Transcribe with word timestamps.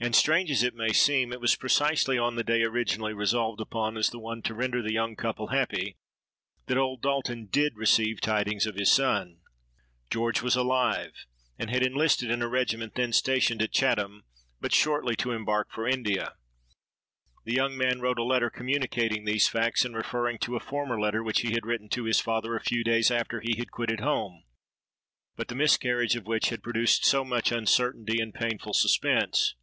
And, 0.00 0.14
strange 0.14 0.50
as 0.50 0.62
it 0.62 0.74
may 0.74 0.92
seem, 0.92 1.32
it 1.32 1.40
was 1.40 1.56
precisely 1.56 2.18
on 2.18 2.34
the 2.36 2.44
day 2.44 2.62
originally 2.62 3.14
resolved 3.14 3.58
upon 3.58 3.96
as 3.96 4.10
the 4.10 4.18
one 4.18 4.42
to 4.42 4.52
render 4.52 4.82
the 4.82 4.92
young 4.92 5.16
couple 5.16 5.46
happy,—that 5.46 6.76
old 6.76 7.00
Dalton 7.00 7.46
did 7.46 7.76
receive 7.78 8.20
tidings 8.20 8.66
of 8.66 8.74
his 8.74 8.92
son. 8.92 9.40
George 10.10 10.42
was 10.42 10.56
alive, 10.56 11.24
and 11.58 11.70
had 11.70 11.82
enlisted 11.82 12.30
in 12.30 12.42
a 12.42 12.48
regiment 12.48 12.96
then 12.96 13.14
stationed 13.14 13.62
at 13.62 13.72
Chatham, 13.72 14.24
but 14.60 14.74
shortly 14.74 15.16
to 15.16 15.32
embark 15.32 15.72
for 15.72 15.88
India. 15.88 16.34
The 17.46 17.54
young 17.54 17.74
man 17.74 17.98
wrote 18.02 18.18
a 18.18 18.24
letter 18.24 18.50
communicating 18.50 19.24
these 19.24 19.48
facts, 19.48 19.86
and 19.86 19.96
referring 19.96 20.36
to 20.40 20.54
a 20.54 20.60
former 20.60 21.00
letter 21.00 21.22
which 21.22 21.40
he 21.40 21.52
had 21.52 21.64
written 21.64 21.88
to 21.90 22.04
his 22.04 22.20
father 22.20 22.54
a 22.54 22.60
few 22.62 22.84
days 22.84 23.10
after 23.10 23.40
he 23.40 23.56
had 23.56 23.70
quitted 23.70 24.00
home, 24.00 24.44
but 25.34 25.48
the 25.48 25.54
miscarriage 25.54 26.14
of 26.14 26.26
which 26.26 26.50
had 26.50 26.62
produced 26.62 27.06
so 27.06 27.24
much 27.24 27.50
uncertainty 27.50 28.20
and 28.20 28.34
painful 28.34 28.74
suspense. 28.74 29.54